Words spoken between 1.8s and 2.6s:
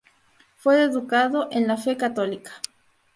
católica.